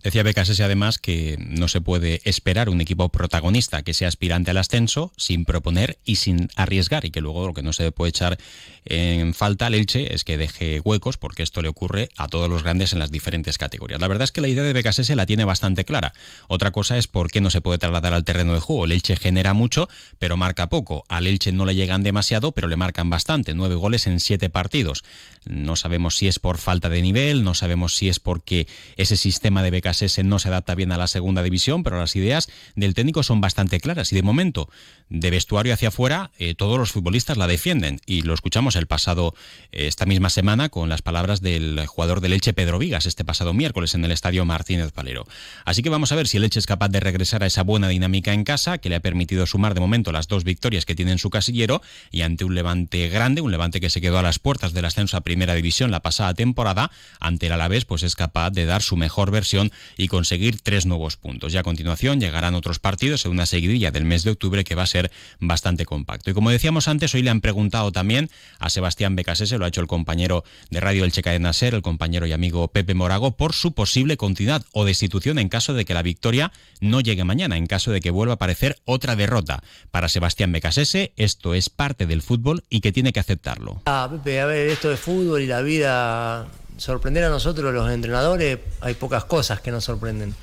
Decía 0.05 0.23
Becasese 0.23 0.63
además 0.63 0.99
que 0.99 1.39
no 1.39 1.67
se 1.67 1.81
puede 1.81 2.21
esperar 2.25 2.69
un 2.69 2.83
equipo 2.83 3.09
protagonista 3.09 3.83
que 3.83 3.95
sea 3.95 4.07
aspirante 4.07 4.51
al 4.51 4.59
ascenso 4.59 5.15
sin 5.17 5.47
proponer 5.47 5.97
y 6.05 6.17
sin 6.17 6.51
arriesgar 6.57 7.07
y 7.07 7.11
que 7.11 7.23
luego 7.23 7.47
lo 7.47 7.55
que 7.55 7.63
no 7.63 7.73
se 7.73 7.91
puede 7.91 8.11
echar 8.11 8.39
en 8.85 9.33
falta 9.33 9.65
al 9.65 9.73
Elche 9.73 10.15
es 10.15 10.23
que 10.23 10.37
deje 10.37 10.81
huecos 10.81 11.17
porque 11.17 11.43
esto 11.43 11.63
le 11.63 11.69
ocurre 11.69 12.11
a 12.19 12.29
todos 12.29 12.51
los 12.51 12.63
grandes 12.63 12.93
en 12.93 12.99
las 12.99 13.11
diferentes 13.11 13.57
categorías. 13.57 13.99
La 13.99 14.07
verdad 14.07 14.25
es 14.25 14.33
que 14.33 14.43
la 14.43 14.49
idea 14.49 14.63
de 14.63 14.75
Becasese 14.75 15.17
la 15.17 15.25
tiene 15.25 15.47
bastante 15.47 15.87
clara. 15.87 16.13
Otra 16.49 16.71
cosa 16.71 16.99
es 16.99 17.07
por 17.07 17.31
qué 17.31 17.41
no 17.41 17.49
se 17.49 17.63
puede 17.63 17.79
trasladar 17.79 18.13
al 18.13 18.25
terreno 18.25 18.53
de 18.53 18.61
juego. 18.61 18.85
El 18.85 18.93
Elche 18.93 19.17
genera 19.17 19.55
mucho 19.55 19.89
pero 20.19 20.37
marca 20.37 20.69
poco. 20.69 21.07
Al 21.09 21.27
Elche 21.27 21.51
no 21.51 21.65
le 21.65 21.77
llegan 21.77 22.03
demasiado 22.03 22.53
pero 22.53 22.69
le 22.69 22.77
marcan 22.77 23.09
bastante. 23.09 23.55
Nueve 23.55 23.77
goles 23.77 24.07
en 24.07 24.21
siete 24.21 24.51
partidos. 24.51 25.03
No 25.47 25.77
sabemos 25.77 26.19
si 26.19 26.29
es 26.29 26.39
por 26.39 26.59
falta 26.59 26.91
de 26.91 27.01
nivel, 27.01 27.43
no 27.43 27.55
sabemos 27.55 27.97
si 27.97 28.11
es 28.11 28.21
porque 28.21 28.67
ese 28.97 29.17
sistema 29.17 29.63
de 29.63 29.71
Becasese 29.71 29.94
ese 30.03 30.25
no 30.25 30.39
se 30.39 30.49
adapta 30.49 30.75
bien 30.75 30.93
a 30.93 30.99
la 30.99 31.07
segunda 31.07 31.43
división, 31.43 31.83
pero 31.83 31.99
las 31.99 32.17
ideas 32.17 32.49
del 32.75 32.95
técnico 32.95 33.23
son 33.23 33.41
bastante 33.41 33.81
claras 33.81 34.13
y 34.13 34.17
de 34.17 34.23
momento, 34.23 34.69
de 35.09 35.31
vestuario 35.31 35.75
hacia 35.75 35.89
afuera, 35.89 36.31
eh, 36.39 36.55
todos 36.55 36.79
los 36.79 36.93
futbolistas 36.93 37.37
la 37.37 37.47
defienden 37.47 38.01
y 38.07 38.23
lo 38.23 38.35
escuchamos 38.35 38.77
el 38.77 38.87
pasado, 38.87 39.35
eh, 39.73 39.87
esta 39.87 40.07
misma 40.07 40.31
semana, 40.31 40.69
con 40.69 40.89
las 40.89 41.03
palabras 41.03 41.41
del 41.41 41.87
jugador 41.87 42.21
del 42.21 42.33
Elche, 42.33 42.53
Pedro 42.53 42.79
Vigas, 42.79 43.07
este 43.07 43.25
pasado 43.25 43.53
miércoles 43.53 43.95
en 43.95 44.05
el 44.05 44.13
estadio 44.13 44.45
Martínez 44.45 44.93
Palero. 44.93 45.27
Así 45.65 45.83
que 45.83 45.91
vamos 45.91 46.13
a 46.13 46.17
ver 46.17 46.29
si 46.29 46.39
el 46.39 46.45
Elche 46.45 46.59
es 46.59 46.67
capaz 46.67 46.89
de 46.89 47.01
regresar 47.01 47.43
a 47.43 47.47
esa 47.47 47.63
buena 47.63 47.89
dinámica 47.89 48.33
en 48.33 48.45
casa, 48.45 48.79
que 48.79 48.89
le 48.89 48.97
ha 48.97 49.01
permitido 49.01 49.47
sumar 49.47 49.75
de 49.75 49.81
momento 49.81 50.13
las 50.13 50.29
dos 50.29 50.45
victorias 50.45 50.85
que 50.85 50.95
tiene 50.95 51.13
en 51.13 51.19
su 51.19 51.31
casillero 51.31 51.83
y 52.11 52.23
ante 52.23 52.45
un 52.45 52.55
levante 52.55 53.09
grande, 53.09 53.41
un 53.41 53.51
levante 53.51 53.81
que 53.81 53.91
se 53.91 54.01
quedó 54.01 54.19
a 54.19 54.23
las 54.23 54.39
puertas 54.39 54.73
del 54.73 54.85
ascenso 54.85 55.17
a 55.17 55.21
primera 55.21 55.55
división 55.55 55.91
la 55.91 56.01
pasada 56.01 56.35
temporada, 56.35 56.91
ante 57.21 57.47
el 57.47 57.53
Alavés, 57.53 57.85
pues 57.85 58.03
es 58.03 58.17
capaz 58.17 58.51
de 58.51 58.65
dar 58.65 58.83
su 58.83 58.97
mejor 58.97 59.31
versión 59.31 59.73
y 59.97 60.09
conseguir 60.09 60.61
tres 60.61 60.87
nuevos 60.87 61.17
puntos. 61.17 61.55
Y 61.55 61.57
a 61.57 61.63
continuación 61.63 62.21
llegarán 62.21 62.55
otros 62.55 62.79
partidos 62.79 63.25
en 63.25 63.33
una 63.33 63.47
seguidilla 63.47 63.91
del 63.91 64.05
mes 64.05 64.25
de 64.25 64.31
octubre 64.31 64.65
que 64.65 64.75
va 64.75 64.83
a 64.83 64.87
ser 64.95 65.11
bastante 65.41 65.85
compacto. 65.85 66.31
Y 66.31 66.35
como 66.35 66.51
decíamos 66.51 66.87
antes, 66.87 67.13
hoy 67.15 67.23
le 67.23 67.31
han 67.31 67.41
preguntado 67.41 67.91
también 67.91 68.31
a 68.61 68.71
Sebastián 68.71 69.17
Becasese, 69.17 69.59
lo 69.59 69.65
ha 69.65 69.69
hecho 69.69 69.81
el 69.81 69.89
compañero 69.89 70.45
de 70.71 70.79
Radio 70.79 71.05
El 71.05 71.11
Checa 71.11 71.33
de 71.33 71.41
Naser, 71.41 71.75
el 71.75 71.83
compañero 71.83 72.27
y 72.27 72.33
amigo 72.33 72.69
Pepe 72.69 72.95
Morago, 72.95 73.33
por 73.33 73.55
su 73.55 73.73
posible 73.73 74.17
continuidad 74.17 74.65
o 74.73 74.85
destitución 74.85 75.41
en 75.41 75.49
caso 75.49 75.75
de 75.75 75.85
que 75.85 75.95
la 75.95 76.03
victoria 76.03 76.53
no 76.81 77.01
llegue 77.01 77.25
mañana, 77.25 77.57
en 77.57 77.67
caso 77.67 77.91
de 77.91 78.01
que 78.01 78.13
vuelva 78.13 78.35
a 78.35 78.37
aparecer 78.37 78.77
otra 78.85 79.17
derrota. 79.17 79.65
Para 79.91 80.09
Sebastián 80.09 80.53
Becasese, 80.53 81.13
esto 81.17 81.55
es 81.55 81.71
parte 81.71 82.07
del 82.07 82.23
fútbol 82.23 82.63
y 82.71 82.81
que 82.81 82.93
tiene 82.93 83.13
que 83.13 83.19
aceptarlo. 83.19 83.83
Ah, 83.87 84.09
Pepe, 84.09 84.41
a 84.41 84.47
ver, 84.47 84.69
esto 84.69 84.91
de 84.91 84.97
fútbol 84.97 85.43
y 85.43 85.47
la 85.47 85.63
vida 85.63 86.47
sorprender 86.77 87.25
a 87.25 87.31
nosotros 87.31 87.75
los 87.75 87.91
entrenadores, 87.91 88.61
hay 88.81 88.95
pocas 88.95 89.25
cosas 89.25 89.61
que 89.61 89.73
nos 89.73 89.85
sorprenden. 89.85 90.35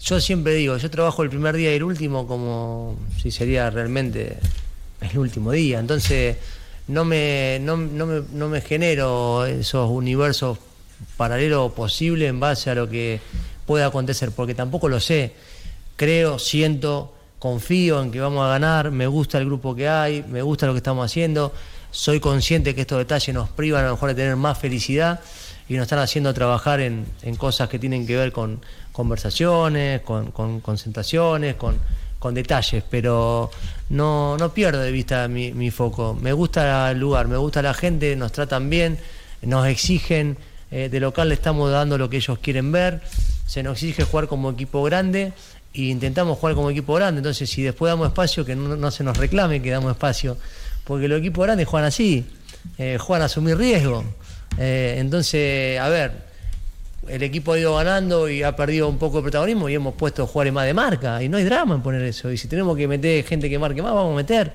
Yo 0.00 0.20
siempre 0.20 0.54
digo, 0.54 0.76
yo 0.76 0.90
trabajo 0.90 1.22
el 1.22 1.30
primer 1.30 1.56
día 1.56 1.72
y 1.72 1.76
el 1.76 1.82
último 1.82 2.26
como 2.26 2.96
si 3.20 3.30
sería 3.30 3.68
realmente 3.70 4.38
el 5.00 5.18
último 5.18 5.52
día. 5.52 5.80
Entonces 5.80 6.36
no 6.86 7.04
me, 7.04 7.58
no, 7.60 7.76
me, 7.76 8.22
no 8.32 8.48
me 8.48 8.60
genero 8.60 9.44
esos 9.44 9.90
universos 9.90 10.58
paralelos 11.16 11.72
posibles 11.72 12.28
en 12.28 12.40
base 12.40 12.70
a 12.70 12.74
lo 12.74 12.88
que 12.88 13.20
pueda 13.66 13.86
acontecer, 13.86 14.30
porque 14.32 14.54
tampoco 14.54 14.88
lo 14.88 15.00
sé. 15.00 15.32
Creo, 15.96 16.38
siento, 16.38 17.12
confío 17.38 18.02
en 18.02 18.10
que 18.10 18.20
vamos 18.20 18.44
a 18.44 18.48
ganar, 18.48 18.90
me 18.90 19.06
gusta 19.06 19.38
el 19.38 19.46
grupo 19.46 19.74
que 19.74 19.88
hay, 19.88 20.24
me 20.28 20.42
gusta 20.42 20.66
lo 20.66 20.72
que 20.72 20.78
estamos 20.78 21.04
haciendo, 21.04 21.52
soy 21.90 22.20
consciente 22.20 22.74
que 22.74 22.82
estos 22.82 22.98
detalles 22.98 23.34
nos 23.34 23.48
privan 23.50 23.84
a 23.84 23.88
lo 23.88 23.94
mejor 23.94 24.10
de 24.10 24.14
tener 24.14 24.36
más 24.36 24.58
felicidad 24.58 25.20
y 25.68 25.74
nos 25.74 25.82
están 25.82 25.98
haciendo 25.98 26.32
trabajar 26.32 26.80
en, 26.80 27.06
cosas 27.36 27.68
que 27.68 27.78
tienen 27.78 28.06
que 28.06 28.16
ver 28.16 28.32
con 28.32 28.60
conversaciones, 28.98 30.00
con, 30.00 30.32
concentraciones, 30.60 31.54
con, 31.54 32.34
detalles, 32.34 32.82
pero 32.90 33.48
no, 33.90 34.36
no 34.36 34.52
pierdo 34.52 34.80
de 34.80 34.90
vista 34.90 35.28
mi, 35.28 35.70
foco. 35.70 36.18
Me 36.20 36.32
gusta 36.32 36.90
el 36.90 36.98
lugar, 36.98 37.28
me 37.28 37.36
gusta 37.36 37.62
la 37.62 37.74
gente, 37.74 38.16
nos 38.16 38.32
tratan 38.32 38.68
bien, 38.68 38.98
nos 39.42 39.68
exigen, 39.68 40.36
eh, 40.72 40.88
de 40.88 40.98
local 40.98 41.28
le 41.28 41.36
estamos 41.36 41.70
dando 41.70 41.96
lo 41.96 42.10
que 42.10 42.16
ellos 42.16 42.40
quieren 42.40 42.72
ver, 42.72 43.00
se 43.46 43.62
nos 43.62 43.74
exige 43.74 44.02
jugar 44.02 44.26
como 44.26 44.50
equipo 44.50 44.82
grande 44.82 45.32
e 45.72 45.82
intentamos 45.82 46.36
jugar 46.36 46.56
como 46.56 46.68
equipo 46.68 46.94
grande, 46.94 47.20
entonces 47.20 47.48
si 47.48 47.62
después 47.62 47.92
damos 47.92 48.08
espacio, 48.08 48.44
que 48.44 48.56
no, 48.56 48.90
se 48.90 49.04
nos 49.04 49.16
reclame 49.16 49.62
que 49.62 49.70
damos 49.70 49.92
espacio, 49.92 50.36
porque 50.82 51.06
los 51.06 51.20
equipos 51.20 51.46
grandes 51.46 51.68
juegan 51.68 51.86
así, 51.86 52.26
eh, 52.78 52.98
juegan 52.98 53.22
a 53.22 53.26
asumir 53.26 53.56
riesgo. 53.56 54.02
Eh, 54.58 54.96
entonces, 54.98 55.78
a 55.78 55.88
ver, 55.88 56.27
el 57.10 57.22
equipo 57.22 57.52
ha 57.52 57.58
ido 57.58 57.76
ganando 57.76 58.28
y 58.28 58.42
ha 58.42 58.54
perdido 58.54 58.88
un 58.88 58.98
poco 58.98 59.18
de 59.18 59.22
protagonismo 59.22 59.68
y 59.68 59.74
hemos 59.74 59.94
puesto 59.94 60.26
jugadores 60.26 60.52
más 60.52 60.66
de 60.66 60.74
marca 60.74 61.22
y 61.22 61.28
no 61.28 61.36
hay 61.36 61.44
drama 61.44 61.74
en 61.74 61.82
poner 61.82 62.02
eso. 62.02 62.30
Y 62.30 62.36
si 62.36 62.48
tenemos 62.48 62.76
que 62.76 62.86
meter 62.88 63.24
gente 63.24 63.48
que 63.48 63.58
marque 63.58 63.82
más, 63.82 63.92
vamos 63.92 64.12
a 64.12 64.16
meter. 64.16 64.52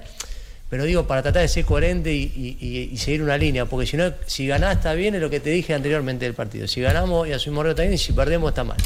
Pero 0.69 0.85
digo, 0.85 1.05
para 1.05 1.21
tratar 1.21 1.43
de 1.43 1.47
ser 1.49 1.65
coherente 1.65 2.11
y, 2.11 2.91
seguir 2.97 3.21
una 3.21 3.37
línea, 3.37 3.65
porque 3.65 3.85
si 3.85 3.95
no, 3.95 4.11
si 4.25 4.47
ganás 4.47 4.77
está 4.77 4.93
bien, 4.95 5.13
es 5.13 5.21
lo 5.21 5.29
que 5.29 5.39
te 5.39 5.51
dije 5.51 5.73
anteriormente 5.73 6.25
del 6.25 6.33
partido. 6.33 6.67
Si 6.67 6.81
ganamos 6.81 7.27
y 7.27 7.31
asumimos 7.31 7.67
está 7.67 7.83
bien 7.83 7.93
y 7.93 7.97
si 7.99 8.11
perdemos 8.11 8.49
está 8.49 8.63
mal. 8.63 8.77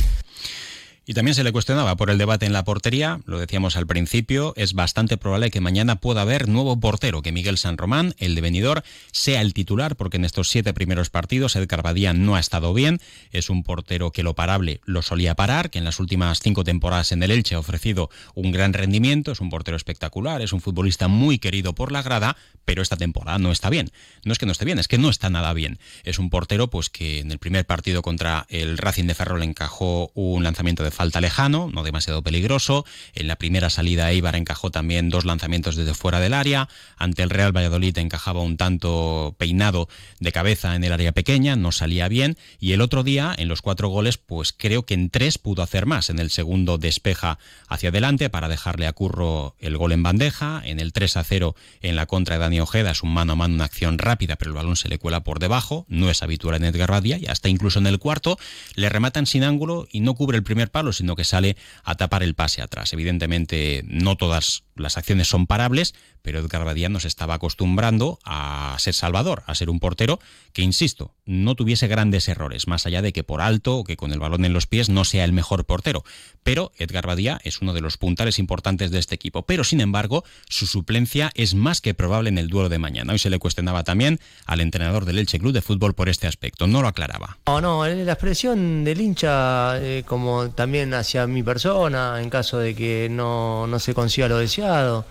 Y 1.09 1.13
también 1.13 1.35
se 1.35 1.45
le 1.45 1.53
cuestionaba 1.53 1.95
por 1.95 2.09
el 2.09 2.17
debate 2.17 2.45
en 2.45 2.51
la 2.51 2.65
portería, 2.65 3.21
lo 3.23 3.39
decíamos 3.39 3.77
al 3.77 3.87
principio, 3.87 4.51
es 4.57 4.73
bastante 4.73 5.15
probable 5.15 5.51
que 5.51 5.61
mañana 5.61 6.01
pueda 6.01 6.23
haber 6.23 6.49
nuevo 6.49 6.81
portero, 6.81 7.21
que 7.21 7.31
Miguel 7.31 7.57
San 7.57 7.77
Román, 7.77 8.13
el 8.17 8.35
de 8.35 8.41
venidor, 8.41 8.83
sea 9.13 9.39
el 9.39 9.53
titular, 9.53 9.95
porque 9.95 10.17
en 10.17 10.25
estos 10.25 10.49
siete 10.49 10.73
primeros 10.73 11.09
partidos 11.09 11.55
Edgar 11.55 11.81
Badía 11.81 12.11
no 12.11 12.35
ha 12.35 12.41
estado 12.41 12.73
bien, 12.73 12.99
es 13.31 13.49
un 13.49 13.63
portero 13.63 14.11
que 14.11 14.21
lo 14.21 14.35
parable 14.35 14.81
lo 14.83 15.01
solía 15.01 15.33
parar, 15.33 15.69
que 15.69 15.77
en 15.77 15.85
las 15.85 16.01
últimas 16.01 16.41
cinco 16.41 16.65
temporadas 16.65 17.13
en 17.13 17.23
el 17.23 17.31
Elche 17.31 17.55
ha 17.55 17.59
ofrecido 17.59 18.09
un 18.35 18.51
gran 18.51 18.73
rendimiento, 18.73 19.31
es 19.31 19.39
un 19.39 19.49
portero 19.49 19.77
espectacular, 19.77 20.41
es 20.41 20.51
un 20.51 20.59
futbolista 20.59 21.07
muy 21.07 21.39
querido 21.39 21.73
por 21.73 21.93
la 21.93 22.01
grada, 22.01 22.35
pero 22.65 22.81
esta 22.81 22.97
temporada 22.97 23.39
no 23.39 23.53
está 23.53 23.69
bien. 23.69 23.91
No 24.25 24.33
es 24.33 24.39
que 24.39 24.45
no 24.45 24.51
esté 24.51 24.65
bien, 24.65 24.77
es 24.77 24.89
que 24.89 24.97
no 24.97 25.09
está 25.09 25.29
nada 25.29 25.53
bien. 25.53 25.79
Es 26.03 26.19
un 26.19 26.29
portero 26.29 26.69
pues 26.69 26.89
que 26.89 27.19
en 27.19 27.31
el 27.31 27.39
primer 27.39 27.65
partido 27.65 28.01
contra 28.01 28.45
el 28.49 28.77
Racing 28.77 29.05
de 29.05 29.15
Ferrol 29.15 29.41
encajó 29.41 30.11
un 30.15 30.43
lanzamiento 30.43 30.83
de 30.83 30.96
falta 30.97 31.21
lejano, 31.21 31.69
no 31.71 31.83
demasiado 31.83 32.23
peligroso. 32.23 32.83
En 33.13 33.27
la 33.27 33.35
primera 33.35 33.69
salida 33.69 34.09
Eibar 34.11 34.35
encajó 34.35 34.71
también 34.71 35.09
dos 35.09 35.25
lanzamientos 35.25 35.75
desde 35.75 35.93
fuera 35.93 36.19
del 36.19 36.33
área. 36.33 36.69
Ante 36.97 37.21
el 37.21 37.29
Real 37.29 37.55
Valladolid 37.55 37.95
encajaba 37.99 38.41
un 38.41 38.57
tanto 38.57 39.35
peinado 39.37 39.89
de 40.19 40.31
cabeza 40.31 40.75
en 40.75 40.83
el 40.83 40.91
área 40.91 41.11
pequeña, 41.11 41.55
no 41.55 41.71
salía 41.71 42.07
bien. 42.07 42.35
Y 42.59 42.71
el 42.71 42.81
otro 42.81 43.03
día, 43.03 43.35
en 43.37 43.47
los 43.47 43.61
cuatro 43.61 43.89
goles, 43.89 44.17
pues 44.17 44.53
creo 44.57 44.87
que 44.87 44.95
en 44.95 45.11
tres 45.11 45.37
pudo 45.37 45.61
hacer 45.61 45.85
más. 45.85 46.09
En 46.09 46.17
el 46.17 46.31
segundo 46.31 46.79
despeja 46.79 47.37
hacia 47.67 47.89
adelante 47.89 48.31
para 48.31 48.47
dejarle 48.47 48.87
a 48.87 48.93
Curro 48.93 49.55
el 49.59 49.77
gol 49.77 49.91
en 49.91 50.01
bandeja. 50.01 50.63
En 50.65 50.79
el 50.79 50.93
3 50.93 51.17
a 51.17 51.23
0 51.23 51.55
en 51.81 51.95
la 51.95 52.07
contra 52.07 52.37
de 52.37 52.41
Dani 52.41 52.59
Ojeda 52.59 52.89
es 52.89 53.03
un 53.03 53.13
mano 53.13 53.33
a 53.33 53.35
mano, 53.35 53.53
una 53.53 53.65
acción 53.65 53.99
rápida, 53.99 54.35
pero 54.35 54.49
el 54.49 54.57
balón 54.57 54.75
se 54.75 54.89
le 54.89 54.97
cuela 54.97 55.23
por 55.23 55.37
debajo. 55.37 55.85
No 55.89 56.09
es 56.09 56.23
habitual 56.23 56.55
en 56.55 56.63
Edgar 56.63 56.89
Badía 56.89 57.19
y 57.19 57.27
hasta 57.27 57.49
incluso 57.49 57.77
en 57.77 57.85
el 57.85 57.99
cuarto 57.99 58.39
le 58.73 58.89
rematan 58.89 59.27
sin 59.27 59.43
ángulo 59.43 59.87
y 59.91 59.99
no 59.99 60.15
cubre 60.15 60.37
el 60.37 60.43
primer 60.43 60.71
palo, 60.71 60.86
sino 60.93 61.15
que 61.15 61.23
sale 61.23 61.57
a 61.83 61.95
tapar 61.95 62.23
el 62.23 62.35
pase 62.35 62.61
atrás. 62.61 62.93
Evidentemente, 62.93 63.83
no 63.87 64.15
todas 64.15 64.63
las 64.75 64.97
acciones 64.97 65.27
son 65.27 65.47
parables, 65.47 65.93
pero 66.21 66.39
Edgar 66.39 66.65
Badía 66.65 66.89
nos 66.89 67.05
estaba 67.05 67.35
acostumbrando 67.35 68.19
a 68.25 68.75
ser 68.79 68.93
salvador, 68.93 69.43
a 69.47 69.55
ser 69.55 69.69
un 69.69 69.79
portero 69.79 70.19
que, 70.53 70.61
insisto, 70.61 71.15
no 71.25 71.55
tuviese 71.55 71.87
grandes 71.87 72.27
errores, 72.27 72.67
más 72.67 72.85
allá 72.85 73.01
de 73.01 73.13
que 73.13 73.23
por 73.23 73.41
alto 73.41 73.77
o 73.77 73.83
que 73.83 73.97
con 73.97 74.11
el 74.11 74.19
balón 74.19 74.45
en 74.45 74.53
los 74.53 74.67
pies 74.67 74.89
no 74.89 75.05
sea 75.05 75.23
el 75.23 75.31
mejor 75.31 75.65
portero. 75.65 76.03
Pero 76.43 76.71
Edgar 76.77 77.07
Badía 77.07 77.39
es 77.43 77.61
uno 77.61 77.73
de 77.73 77.81
los 77.81 77.97
puntales 77.97 78.39
importantes 78.39 78.91
de 78.91 78.99
este 78.99 79.15
equipo. 79.15 79.43
Pero, 79.43 79.63
sin 79.63 79.81
embargo, 79.81 80.23
su 80.49 80.67
suplencia 80.67 81.31
es 81.33 81.55
más 81.55 81.81
que 81.81 81.93
probable 81.93 82.29
en 82.29 82.37
el 82.37 82.49
duelo 82.49 82.69
de 82.69 82.79
mañana. 82.79 83.13
Hoy 83.13 83.19
se 83.19 83.29
le 83.29 83.39
cuestionaba 83.39 83.83
también 83.83 84.19
al 84.45 84.61
entrenador 84.61 85.05
del 85.05 85.19
Elche 85.19 85.39
Club 85.39 85.53
de 85.53 85.61
Fútbol 85.61 85.95
por 85.95 86.09
este 86.09 86.27
aspecto. 86.27 86.67
No 86.67 86.81
lo 86.81 86.87
aclaraba. 86.87 87.37
No, 87.47 87.61
no, 87.61 87.87
la 87.87 88.11
expresión 88.11 88.83
del 88.83 89.01
hincha, 89.01 89.81
eh, 89.81 90.03
como 90.05 90.49
también 90.49 90.76
hacia 90.93 91.27
mi 91.27 91.43
persona, 91.43 92.21
en 92.21 92.29
caso 92.29 92.59
de 92.59 92.75
que 92.75 93.07
no, 93.09 93.67
no 93.67 93.79
se 93.79 93.93
consiga 93.93 94.27
lo 94.27 94.37
deseado 94.37 95.05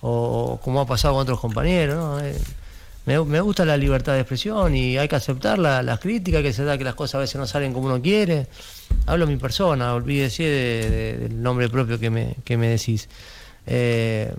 o, 0.00 0.60
como 0.62 0.80
ha 0.80 0.86
pasado 0.86 1.14
con 1.14 1.22
otros 1.22 1.40
compañeros. 1.40 2.22
Eh, 2.22 2.38
me, 3.06 3.40
gusta 3.40 3.64
la 3.64 3.76
libertad 3.76 4.14
de 4.14 4.20
expresión 4.20 4.74
y 4.74 4.96
hay 4.96 5.08
que 5.08 5.16
aceptar 5.16 5.58
las 5.58 5.98
críticas, 6.00 6.42
que 6.42 6.52
se 6.52 6.64
da 6.64 6.78
que 6.78 6.84
las 6.84 6.94
cosas 6.94 7.16
a 7.16 7.18
veces 7.18 7.36
no 7.36 7.46
salen 7.46 7.72
como 7.72 7.86
uno 7.86 8.00
quiere. 8.00 8.46
Hablo 9.06 9.26
mi 9.26 9.36
persona, 9.36 9.94
olvídese 9.94 10.42
del 10.42 11.42
nombre 11.42 11.68
propio 11.68 11.98
que 11.98 12.10
me, 12.10 12.36
que 12.44 12.56
me 12.56 12.68
decís. 12.68 13.08
Eh, 13.66 14.34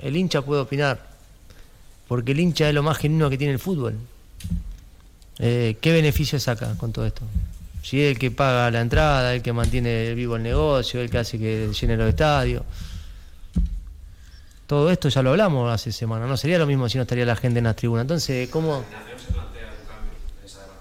el 0.00 0.16
hincha 0.16 0.42
puede 0.42 0.62
opinar, 0.62 1.00
porque 2.06 2.32
el 2.32 2.40
hincha 2.40 2.68
es 2.68 2.74
lo 2.74 2.82
más 2.82 2.98
genuino 2.98 3.28
que 3.28 3.36
tiene 3.36 3.52
el 3.52 3.58
fútbol. 3.58 3.94
Eh, 5.38 5.76
¿Qué 5.80 5.92
beneficio 5.92 6.40
saca 6.40 6.74
con 6.76 6.92
todo 6.92 7.06
esto? 7.06 7.22
Si 7.88 8.02
es 8.02 8.10
el 8.10 8.18
que 8.18 8.30
paga 8.30 8.70
la 8.70 8.82
entrada, 8.82 9.34
el 9.34 9.40
que 9.40 9.50
mantiene 9.50 10.12
vivo 10.12 10.36
el 10.36 10.42
negocio, 10.42 11.00
el 11.00 11.08
que 11.08 11.16
hace 11.16 11.38
que 11.38 11.70
llene 11.72 11.96
los 11.96 12.06
estadios. 12.10 12.62
Todo 14.66 14.90
esto 14.90 15.08
ya 15.08 15.22
lo 15.22 15.30
hablamos 15.30 15.72
hace 15.72 15.90
semana, 15.90 16.26
no 16.26 16.36
sería 16.36 16.58
lo 16.58 16.66
mismo 16.66 16.86
si 16.90 16.98
no 16.98 17.02
estaría 17.04 17.24
la 17.24 17.34
gente 17.34 17.60
en 17.60 17.64
las 17.64 17.76
tribunas. 17.76 18.02
Entonces, 18.02 18.50
¿cómo...? 18.50 18.84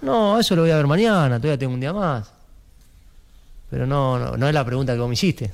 No, 0.02 0.38
eso 0.38 0.54
lo 0.58 0.64
voy 0.64 0.72
a 0.72 0.76
ver 0.76 0.86
mañana, 0.86 1.38
todavía 1.38 1.58
tengo 1.58 1.76
un 1.76 1.80
día 1.80 1.94
más. 1.94 2.30
Pero 3.70 3.88
no, 3.88 4.36
no, 4.36 4.46
es 4.46 4.54
la 4.54 4.66
pregunta 4.66 4.92
que 4.92 5.00
vos 5.00 5.08
me 5.08 5.14
hiciste. 5.14 5.50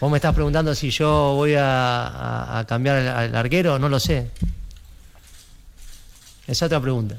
Vos 0.00 0.10
me 0.10 0.18
estás 0.18 0.34
preguntando 0.34 0.74
si 0.74 0.90
yo 0.90 1.32
voy 1.34 1.54
a, 1.58 2.62
cambiar 2.68 2.98
al 2.98 3.34
arquero, 3.34 3.78
no 3.78 3.88
lo 3.88 3.98
sé. 3.98 4.30
Esa 6.46 6.66
otra 6.66 6.78
pregunta 6.78 7.16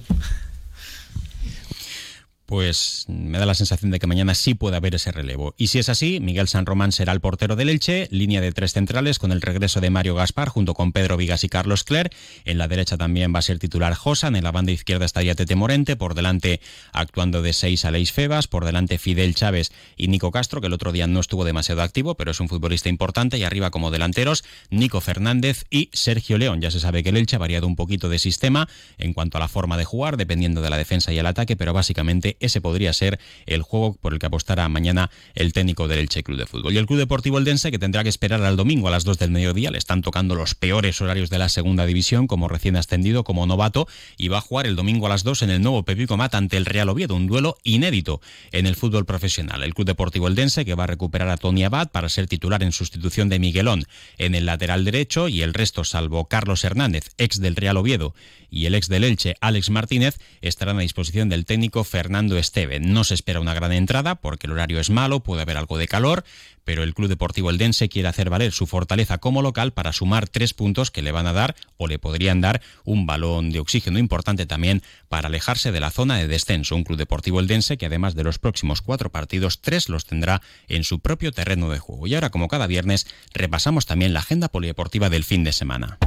pues 2.48 3.04
me 3.10 3.38
da 3.38 3.46
la 3.46 3.54
sensación 3.54 3.92
de 3.92 4.00
que 4.00 4.08
mañana 4.08 4.34
sí 4.34 4.54
puede 4.54 4.78
haber 4.78 4.96
ese 4.96 5.12
relevo. 5.12 5.54
Y 5.58 5.68
si 5.68 5.80
es 5.80 5.90
así, 5.90 6.22
Miguel 6.22 6.48
San 6.48 6.66
Román 6.66 6.94
será 6.94 7.12
el 7.12 7.20
portero 7.20 7.58
del 7.58 7.68
Elche, 7.68 8.08
línea 8.10 8.40
de 8.40 8.54
tres 8.54 8.72
centrales 8.72 9.20
con 9.20 9.34
el 9.34 9.42
regreso 9.42 9.82
de 9.82 9.90
Mario 9.90 10.16
Gaspar 10.16 10.48
junto 10.48 10.74
con 10.74 10.94
Pedro 10.94 11.18
Vigas 11.18 11.44
y 11.44 11.50
Carlos 11.50 11.84
Cler. 11.84 12.10
En 12.46 12.58
la 12.58 12.70
derecha 12.70 12.96
también 12.96 13.36
va 13.36 13.40
a 13.40 13.42
ser 13.42 13.60
titular 13.60 13.94
Josan, 13.96 14.38
en 14.38 14.46
la 14.46 14.54
banda 14.54 14.72
izquierda 14.72 15.06
estaría 15.06 15.36
Tete 15.36 15.56
Morente, 15.56 15.98
por 15.98 16.16
delante 16.16 16.62
actuando 16.94 17.42
de 17.42 17.52
seis 17.52 17.84
a 17.84 17.92
Leis 17.92 18.14
Febas, 18.14 18.48
por 18.48 18.64
delante 18.64 18.98
Fidel 18.98 19.36
Chávez 19.36 19.74
y 19.98 20.08
Nico 20.08 20.32
Castro, 20.32 20.62
que 20.62 20.68
el 20.68 20.74
otro 20.74 20.94
día 20.94 21.06
no 21.06 21.20
estuvo 21.20 21.44
demasiado 21.44 21.82
activo, 21.82 22.16
pero 22.16 22.32
es 22.32 22.40
un 22.40 22.48
futbolista 22.48 22.88
importante, 22.88 23.38
y 23.38 23.44
arriba 23.44 23.72
como 23.72 23.92
delanteros 23.92 24.46
Nico 24.70 25.02
Fernández 25.02 25.66
y 25.70 25.90
Sergio 25.92 26.38
León. 26.38 26.62
Ya 26.62 26.72
se 26.72 26.80
sabe 26.80 27.04
que 27.04 27.10
el 27.10 27.18
Elche 27.18 27.36
ha 27.36 27.40
variado 27.40 27.68
un 27.68 27.76
poquito 27.76 28.08
de 28.08 28.20
sistema 28.20 28.70
en 28.98 29.14
cuanto 29.14 29.36
a 29.36 29.42
la 29.42 29.50
forma 29.50 29.76
de 29.76 29.84
jugar, 29.84 30.16
dependiendo 30.16 30.62
de 30.62 30.70
la 30.70 30.78
defensa 30.78 31.12
y 31.12 31.18
el 31.18 31.26
ataque, 31.26 31.58
pero 31.58 31.74
básicamente 31.74 32.37
ese 32.40 32.62
podría 32.62 32.94
ser 32.94 33.20
el 33.46 33.62
juego 33.62 33.94
por 33.96 34.14
el 34.14 34.20
que 34.20 34.26
apostará 34.26 34.68
mañana 34.70 35.10
el 35.36 35.54
técnico 35.54 35.88
del 35.88 36.00
Elche 36.00 36.24
Club 36.24 36.38
de 36.38 36.46
Fútbol. 36.46 36.74
Y 36.74 36.78
el 36.78 36.86
Club 36.86 37.00
Deportivo 37.00 37.38
Eldense, 37.38 37.72
que 37.72 37.80
tendrá 37.80 38.04
que 38.04 38.10
esperar 38.10 38.44
al 38.44 38.58
domingo 38.58 38.88
a 38.88 38.92
las 38.92 39.04
2 39.04 39.18
del 39.20 39.32
mediodía, 39.32 39.72
le 39.72 39.78
están 39.78 40.02
tocando 40.02 40.36
los 40.36 40.56
peores 40.56 41.02
horarios 41.02 41.30
de 41.30 41.38
la 41.38 41.50
segunda 41.50 41.86
división, 41.86 42.28
como 42.28 42.48
recién 42.48 42.76
ascendido, 42.76 43.24
como 43.24 43.46
novato, 43.46 43.88
y 44.18 44.28
va 44.28 44.40
a 44.40 44.42
jugar 44.42 44.66
el 44.68 44.76
domingo 44.76 45.06
a 45.06 45.10
las 45.10 45.24
2 45.24 45.44
en 45.44 45.50
el 45.50 45.62
nuevo 45.62 45.84
Pepico 45.84 46.18
Mat 46.18 46.36
ante 46.36 46.58
el 46.58 46.66
Real 46.66 46.90
Oviedo, 46.90 47.16
un 47.16 47.28
duelo 47.28 47.58
inédito 47.64 48.22
en 48.52 48.66
el 48.66 48.76
fútbol 48.76 49.06
profesional. 49.06 49.64
El 49.64 49.74
Club 49.74 49.88
Deportivo 49.88 50.28
Eldense, 50.28 50.66
que 50.66 50.76
va 50.76 50.86
a 50.86 50.88
recuperar 50.88 51.30
a 51.30 51.38
Tony 51.38 51.64
Abad 51.64 51.92
para 51.92 52.10
ser 52.10 52.28
titular 52.28 52.64
en 52.64 52.72
sustitución 52.72 53.30
de 53.30 53.40
Miguelón 53.40 53.86
en 54.18 54.36
el 54.36 54.46
lateral 54.46 54.86
derecho, 54.86 55.28
y 55.28 55.42
el 55.42 55.54
resto, 55.54 55.84
salvo 55.84 56.26
Carlos 56.26 56.64
Hernández, 56.64 57.12
ex 57.18 57.40
del 57.40 57.56
Real 57.56 57.78
Oviedo, 57.78 58.14
y 58.50 58.66
el 58.66 58.76
ex 58.76 58.88
del 58.88 59.04
Elche, 59.04 59.36
Alex 59.42 59.70
Martínez, 59.70 60.20
estarán 60.42 60.78
a 60.78 60.82
disposición 60.82 61.30
del 61.30 61.46
técnico 61.46 61.84
Fernando 61.84 62.27
Esteve. 62.36 62.82
No 62.82 63.06
se 63.06 63.14
espera 63.14 63.40
una 63.40 63.54
gran 63.54 63.72
entrada 63.72 64.16
porque 64.16 64.48
el 64.48 64.54
horario 64.54 64.82
es 64.82 64.90
malo, 64.90 65.22
puede 65.22 65.44
haber 65.44 65.56
algo 65.56 65.78
de 65.78 65.88
calor, 65.88 66.26
pero 66.66 66.84
el 66.84 66.94
Club 66.94 67.08
Deportivo 67.08 67.50
Eldense 67.50 67.88
quiere 67.88 68.10
hacer 68.10 68.30
valer 68.30 68.52
su 68.52 68.68
fortaleza 68.68 69.20
como 69.20 69.42
local 69.42 69.72
para 69.72 69.94
sumar 69.94 70.28
tres 70.28 70.54
puntos 70.54 70.92
que 70.92 71.02
le 71.02 71.14
van 71.14 71.26
a 71.26 71.32
dar 71.32 71.56
o 71.78 71.88
le 71.88 72.00
podrían 72.00 72.42
dar 72.42 72.62
un 72.84 73.06
balón 73.06 73.52
de 73.52 73.62
oxígeno 73.62 74.00
importante 74.00 74.46
también 74.46 74.84
para 75.08 75.30
alejarse 75.30 75.72
de 75.72 75.80
la 75.80 75.92
zona 75.92 76.18
de 76.18 76.28
descenso. 76.28 76.76
Un 76.76 76.84
Club 76.84 76.98
Deportivo 76.98 77.40
Eldense 77.40 77.78
que 77.78 77.86
además 77.86 78.16
de 78.16 78.26
los 78.26 78.40
próximos 78.40 78.82
cuatro 78.82 79.10
partidos, 79.10 79.62
tres 79.62 79.88
los 79.88 80.06
tendrá 80.06 80.42
en 80.68 80.84
su 80.84 81.00
propio 81.00 81.32
terreno 81.32 81.70
de 81.70 81.80
juego. 81.80 82.08
Y 82.08 82.16
ahora, 82.16 82.32
como 82.32 82.50
cada 82.50 82.68
viernes, 82.68 83.08
repasamos 83.34 83.86
también 83.86 84.12
la 84.12 84.20
agenda 84.20 84.50
polideportiva 84.50 85.10
del 85.10 85.24
fin 85.24 85.46
de 85.46 85.54
semana. 85.54 85.98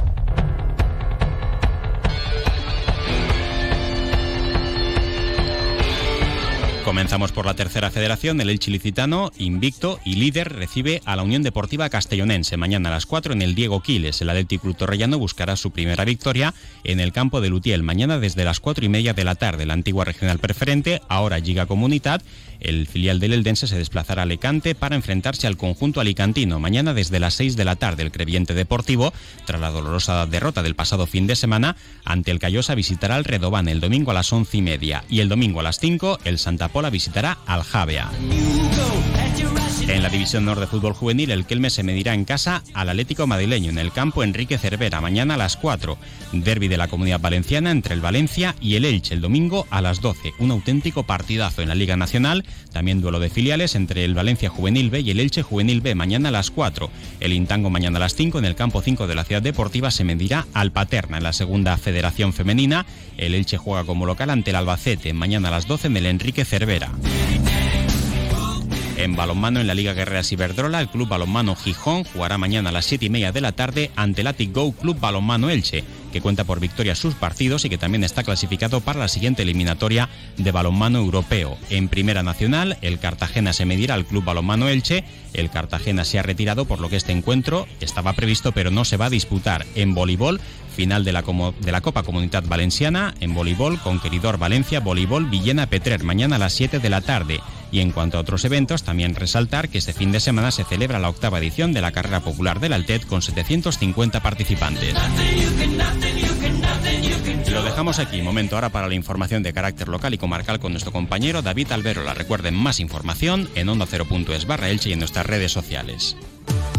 Comenzamos 6.83 7.31
por 7.31 7.45
la 7.45 7.53
tercera 7.53 7.91
federación. 7.91 8.41
El 8.41 8.49
Elche 8.49 8.71
Licitano, 8.71 9.31
invicto 9.37 9.99
y 10.03 10.15
líder, 10.15 10.51
recibe 10.51 11.01
a 11.05 11.15
la 11.15 11.21
Unión 11.21 11.43
Deportiva 11.43 11.89
Castellonense. 11.89 12.57
Mañana 12.57 12.89
a 12.89 12.93
las 12.93 13.05
4 13.05 13.33
en 13.33 13.43
el 13.43 13.53
Diego 13.53 13.81
Quiles. 13.81 14.21
El 14.21 14.29
Atlético 14.29 14.63
Club 14.63 14.77
Torrellano 14.77 15.19
buscará 15.19 15.55
su 15.55 15.71
primera 15.71 16.05
victoria 16.05 16.55
en 16.83 16.99
el 16.99 17.11
campo 17.11 17.39
de 17.39 17.49
Lutiel. 17.49 17.83
Mañana 17.83 18.17
desde 18.17 18.45
las 18.45 18.59
4 18.59 18.83
y 18.83 18.89
media 18.89 19.13
de 19.13 19.23
la 19.23 19.35
tarde. 19.35 19.67
La 19.67 19.73
antigua 19.73 20.05
regional 20.05 20.39
preferente, 20.39 21.01
ahora 21.07 21.39
Giga 21.39 21.67
Comunidad. 21.67 22.23
El 22.61 22.87
filial 22.87 23.19
del 23.19 23.33
Eldense 23.33 23.67
se 23.67 23.77
desplazará 23.77 24.21
a 24.21 24.23
Alicante 24.23 24.75
para 24.75 24.95
enfrentarse 24.95 25.47
al 25.47 25.57
conjunto 25.57 25.99
alicantino. 25.99 26.59
Mañana 26.59 26.93
desde 26.93 27.19
las 27.19 27.33
6 27.33 27.57
de 27.57 27.65
la 27.65 27.75
tarde 27.75 28.03
el 28.03 28.11
Creviente 28.11 28.53
Deportivo, 28.53 29.13
tras 29.45 29.59
la 29.59 29.71
dolorosa 29.71 30.25
derrota 30.27 30.63
del 30.63 30.75
pasado 30.75 31.07
fin 31.07 31.27
de 31.27 31.35
semana, 31.35 31.75
ante 32.05 32.31
el 32.31 32.39
Callosa 32.39 32.75
visitará 32.75 33.15
al 33.15 33.25
Redobán 33.25 33.67
el 33.67 33.79
domingo 33.79 34.11
a 34.11 34.13
las 34.13 34.31
11 34.31 34.57
y 34.57 34.61
media 34.61 35.03
y 35.09 35.19
el 35.19 35.29
domingo 35.29 35.59
a 35.59 35.63
las 35.63 35.79
5 35.79 36.19
el 36.23 36.39
Santa 36.39 36.67
Pola 36.69 36.89
visitará 36.89 37.39
al 37.45 37.63
Javea. 37.63 38.11
En 39.91 40.03
la 40.03 40.09
División 40.09 40.45
Norte 40.45 40.61
de 40.61 40.67
Fútbol 40.67 40.93
Juvenil, 40.93 41.31
el 41.31 41.45
Kelme 41.45 41.69
se 41.69 41.83
medirá 41.83 42.13
en 42.13 42.23
casa 42.23 42.63
al 42.73 42.87
Atlético 42.87 43.27
Madrileño 43.27 43.69
en 43.71 43.77
el 43.77 43.91
campo 43.91 44.23
Enrique 44.23 44.57
Cervera, 44.57 45.01
mañana 45.01 45.33
a 45.33 45.37
las 45.37 45.57
4. 45.57 45.97
Derby 46.31 46.69
de 46.69 46.77
la 46.77 46.87
Comunidad 46.87 47.19
Valenciana 47.19 47.71
entre 47.71 47.93
el 47.93 47.99
Valencia 47.99 48.55
y 48.61 48.75
el 48.75 48.85
Elche 48.85 49.13
el 49.13 49.19
domingo 49.19 49.67
a 49.69 49.81
las 49.81 49.99
12. 49.99 50.31
Un 50.39 50.51
auténtico 50.51 51.03
partidazo 51.03 51.61
en 51.61 51.67
la 51.67 51.75
Liga 51.75 51.97
Nacional. 51.97 52.45
También 52.71 53.01
duelo 53.01 53.19
de 53.19 53.29
filiales 53.29 53.75
entre 53.75 54.05
el 54.05 54.13
Valencia 54.13 54.49
Juvenil 54.49 54.89
B 54.89 55.01
y 55.01 55.11
el 55.11 55.19
Elche 55.19 55.43
Juvenil 55.43 55.81
B 55.81 55.93
mañana 55.93 56.29
a 56.29 56.31
las 56.31 56.51
4. 56.51 56.89
El 57.19 57.33
Intango 57.33 57.69
mañana 57.69 57.97
a 57.97 57.99
las 57.99 58.15
5 58.15 58.39
en 58.39 58.45
el 58.45 58.55
campo 58.55 58.81
5 58.81 59.07
de 59.07 59.15
la 59.15 59.25
Ciudad 59.25 59.41
Deportiva 59.41 59.91
se 59.91 60.05
medirá 60.05 60.47
al 60.53 60.71
Paterna 60.71 61.17
en 61.17 61.23
la 61.23 61.33
Segunda 61.33 61.75
Federación 61.75 62.31
Femenina. 62.31 62.85
El 63.17 63.35
Elche 63.35 63.57
juega 63.57 63.83
como 63.83 64.05
local 64.05 64.29
ante 64.29 64.51
el 64.51 64.55
Albacete 64.55 65.11
mañana 65.11 65.49
a 65.49 65.51
las 65.51 65.67
12 65.67 65.87
en 65.87 65.97
el 65.97 66.05
Enrique 66.05 66.45
Cervera. 66.45 66.91
En 68.97 69.15
balonmano 69.15 69.59
en 69.59 69.67
la 69.67 69.73
Liga 69.73 69.93
Guerrera 69.93 70.23
Ciberdrola, 70.23 70.79
el 70.81 70.89
Club 70.89 71.07
Balonmano 71.07 71.55
Gijón 71.55 72.03
jugará 72.03 72.37
mañana 72.37 72.69
a 72.69 72.73
las 72.73 72.85
7 72.85 73.05
y 73.05 73.09
media 73.09 73.31
de 73.31 73.41
la 73.41 73.53
tarde 73.53 73.89
ante 73.95 74.21
el 74.21 74.27
Atic 74.27 74.53
Go 74.53 74.73
Club 74.73 74.99
Balonmano 74.99 75.49
Elche, 75.49 75.83
que 76.11 76.21
cuenta 76.21 76.43
por 76.43 76.59
victorias 76.59 76.99
sus 76.99 77.15
partidos 77.15 77.65
y 77.65 77.69
que 77.69 77.77
también 77.77 78.03
está 78.03 78.23
clasificado 78.23 78.81
para 78.81 78.99
la 78.99 79.07
siguiente 79.07 79.41
eliminatoria 79.41 80.09
de 80.37 80.51
balonmano 80.51 80.99
europeo. 80.99 81.57
En 81.69 81.87
Primera 81.87 82.21
Nacional, 82.21 82.77
el 82.81 82.99
Cartagena 82.99 83.53
se 83.53 83.65
medirá 83.65 83.95
al 83.95 84.05
Club 84.05 84.25
Balonmano 84.25 84.67
Elche. 84.67 85.03
El 85.33 85.49
Cartagena 85.49 86.03
se 86.03 86.19
ha 86.19 86.23
retirado 86.23 86.65
por 86.65 86.79
lo 86.79 86.89
que 86.89 86.97
este 86.97 87.13
encuentro 87.13 87.67
estaba 87.79 88.13
previsto 88.13 88.51
pero 88.51 88.71
no 88.71 88.85
se 88.85 88.97
va 88.97 89.05
a 89.05 89.09
disputar. 89.09 89.65
En 89.75 89.95
voleibol, 89.95 90.41
final 90.75 91.03
de 91.05 91.13
la, 91.13 91.23
de 91.59 91.71
la 91.71 91.81
Copa 91.81 92.03
Comunidad 92.03 92.43
Valenciana, 92.45 93.15
en 93.19 93.33
voleibol, 93.33 93.79
Conqueridor 93.79 94.37
Valencia, 94.37 94.79
voleibol 94.79 95.25
Villena 95.25 95.67
Petrer, 95.67 96.03
mañana 96.03 96.35
a 96.35 96.39
las 96.39 96.53
7 96.53 96.79
de 96.79 96.89
la 96.89 97.01
tarde. 97.01 97.39
Y 97.71 97.79
en 97.79 97.91
cuanto 97.91 98.17
a 98.17 98.21
otros 98.21 98.43
eventos, 98.45 98.83
también 98.83 99.15
resaltar 99.15 99.69
que 99.69 99.77
este 99.77 99.93
fin 99.93 100.11
de 100.11 100.19
semana 100.19 100.51
se 100.51 100.63
celebra 100.65 100.99
la 100.99 101.09
octava 101.09 101.39
edición 101.39 101.71
de 101.73 101.81
la 101.81 101.91
carrera 101.91 102.19
popular 102.19 102.59
del 102.59 102.73
Altet 102.73 103.05
con 103.05 103.21
750 103.21 104.21
participantes. 104.21 104.93
Lo 107.51 107.63
dejamos 107.63 107.99
aquí, 107.99 108.21
momento 108.21 108.55
ahora 108.55 108.69
para 108.69 108.87
la 108.87 108.95
información 108.95 109.43
de 109.43 109.53
carácter 109.53 109.87
local 109.87 110.13
y 110.13 110.17
comarcal 110.17 110.59
con 110.59 110.71
nuestro 110.71 110.91
compañero 110.91 111.41
David 111.41 111.71
Alberola. 111.71 112.13
Recuerden 112.13 112.55
más 112.55 112.79
información 112.79 113.49
en 113.55 113.69
onda 113.69 113.85
0.es 113.85 114.45
barra 114.45 114.69
Elche 114.69 114.89
y 114.89 114.93
en 114.93 114.99
nuestras 114.99 115.25
redes 115.25 115.51
sociales. 115.51 116.15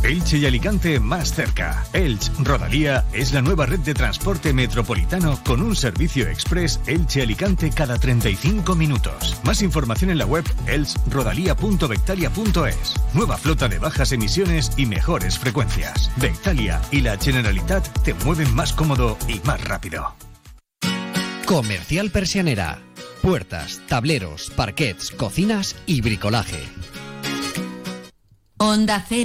Elche 0.03 0.39
y 0.39 0.47
Alicante 0.47 0.99
más 0.99 1.35
cerca. 1.35 1.85
Elche 1.93 2.33
Rodalía 2.41 3.05
es 3.13 3.33
la 3.33 3.43
nueva 3.43 3.67
red 3.67 3.79
de 3.81 3.93
transporte 3.95 4.53
metropolitano 4.53 5.39
con 5.45 5.63
un 5.63 5.77
servicio 5.77 6.27
express 6.29 6.81
Elche 6.87 7.23
Alicante 7.23 7.71
cada 7.71 7.97
35 7.99 8.75
minutos. 8.75 9.39
Más 9.45 9.63
información 9.63 10.11
en 10.11 10.19
la 10.19 10.27
web 10.27 10.45
elchrodalía.vectalia.es. 10.67 12.95
Nueva 13.15 13.37
flota 13.37 13.69
de 13.69 13.79
bajas 13.79 14.11
emisiones 14.13 14.73
y 14.77 14.87
mejores 14.87 15.39
frecuencias. 15.39 16.11
Vectalia 16.17 16.81
y 16.91 17.03
la 17.03 17.17
Generalitat 17.17 17.87
te 18.03 18.15
mueven 18.15 18.53
más 18.55 18.73
cómodo 18.73 19.17
y 19.29 19.39
más 19.47 19.63
rápido. 19.65 20.17
Comercial 21.47 22.11
Persianera. 22.11 22.81
Puertas, 23.21 23.81
tableros, 23.87 24.51
parquets, 24.57 25.13
cocinas 25.13 25.77
y 25.87 26.01
bricolaje. 26.01 26.65
Onda 28.65 29.05
Cero. 29.09 29.21